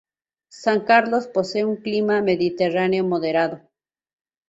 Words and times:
San 0.49 0.79
Carlos 0.83 1.27
posee 1.27 1.63
un 1.63 1.75
clima 1.75 2.23
mediterráneo 2.23 3.03
moderado. 3.03 3.61